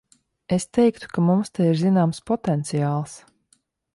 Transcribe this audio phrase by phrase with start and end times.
[0.55, 3.17] Es teiktu, ka mums te ir zināms potenciāls.